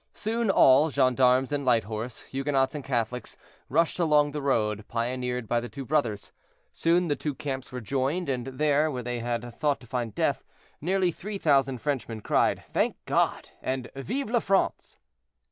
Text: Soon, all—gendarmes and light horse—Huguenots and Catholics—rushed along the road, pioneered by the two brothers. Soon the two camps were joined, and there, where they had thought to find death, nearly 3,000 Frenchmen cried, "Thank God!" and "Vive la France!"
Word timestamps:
Soon, 0.15 0.49
all—gendarmes 0.49 1.51
and 1.51 1.63
light 1.63 1.83
horse—Huguenots 1.83 2.73
and 2.73 2.83
Catholics—rushed 2.83 3.99
along 3.99 4.31
the 4.31 4.41
road, 4.41 4.87
pioneered 4.87 5.47
by 5.47 5.59
the 5.59 5.69
two 5.69 5.85
brothers. 5.85 6.31
Soon 6.71 7.07
the 7.07 7.15
two 7.15 7.35
camps 7.35 7.71
were 7.71 7.81
joined, 7.81 8.27
and 8.27 8.47
there, 8.47 8.89
where 8.89 9.03
they 9.03 9.19
had 9.19 9.53
thought 9.53 9.79
to 9.81 9.85
find 9.85 10.15
death, 10.15 10.43
nearly 10.81 11.11
3,000 11.11 11.77
Frenchmen 11.77 12.19
cried, 12.21 12.63
"Thank 12.67 12.97
God!" 13.05 13.49
and 13.61 13.91
"Vive 13.95 14.31
la 14.31 14.39
France!" 14.39 14.97